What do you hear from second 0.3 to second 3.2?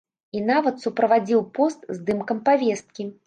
І нават суправадзіў пост здымкам павесткі.